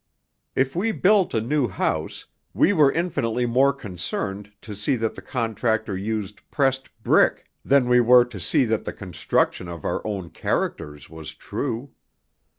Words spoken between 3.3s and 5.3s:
more concerned to see that the